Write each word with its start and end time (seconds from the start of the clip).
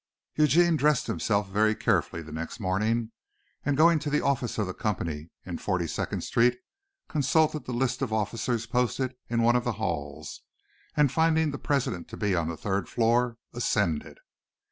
Eugene 0.35 0.75
dressed 0.75 1.05
himself 1.05 1.47
very 1.47 1.75
carefully 1.75 2.23
the 2.23 2.31
next 2.31 2.59
morning, 2.59 3.11
and 3.63 3.77
going 3.77 3.99
to 3.99 4.09
the 4.09 4.19
office 4.19 4.57
of 4.57 4.65
the 4.65 4.73
company 4.73 5.29
in 5.45 5.59
Forty 5.59 5.85
second 5.85 6.21
Street, 6.21 6.57
consulted 7.07 7.65
the 7.65 7.71
list 7.71 8.01
of 8.01 8.11
officers 8.11 8.65
posted 8.65 9.13
in 9.29 9.43
one 9.43 9.55
of 9.55 9.63
the 9.63 9.73
halls, 9.73 10.41
and 10.97 11.11
finding 11.11 11.51
the 11.51 11.59
president 11.59 12.07
to 12.07 12.17
be 12.17 12.33
on 12.35 12.47
the 12.49 12.57
third 12.57 12.89
floor, 12.89 13.37
ascended. 13.53 14.17